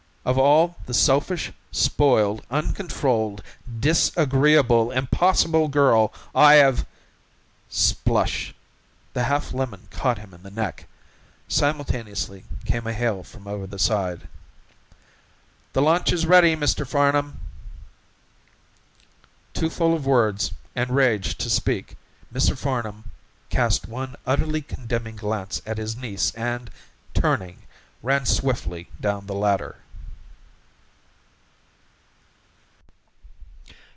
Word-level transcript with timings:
Of 0.23 0.37
all 0.37 0.75
the 0.85 0.93
selfish, 0.93 1.51
spoiled, 1.71 2.45
uncontrolled 2.51 3.41
disagreeable, 3.79 4.91
impossible 4.91 5.67
girl 5.67 6.13
I 6.35 6.53
have" 6.57 6.85
Splush! 7.71 8.53
The 9.13 9.23
half 9.23 9.51
lemon 9.51 9.87
caught 9.89 10.19
him 10.19 10.31
in 10.35 10.43
the 10.43 10.51
neck. 10.51 10.85
Simultaneously 11.47 12.45
came 12.65 12.85
a 12.85 12.93
hail 12.93 13.23
from 13.23 13.47
over 13.47 13.65
the 13.65 13.79
side. 13.79 14.29
"The 15.73 15.81
launch 15.81 16.11
is 16.13 16.27
ready, 16.27 16.55
Mr. 16.55 16.85
Farnam." 16.85 17.39
Too 19.55 19.71
full 19.71 19.95
of 19.95 20.05
words 20.05 20.53
and 20.75 20.91
rage 20.95 21.35
to 21.39 21.49
speak, 21.49 21.97
Mr. 22.31 22.55
Farnam 22.55 23.05
cast 23.49 23.87
one 23.87 24.15
utterly 24.27 24.61
condemning 24.61 25.15
glance 25.15 25.63
at 25.65 25.79
his 25.79 25.95
niece 25.97 26.29
and, 26.35 26.69
turning, 27.15 27.63
ran 28.03 28.27
swiftly 28.27 28.87
down 29.01 29.25
the 29.25 29.33
ladder. 29.33 29.77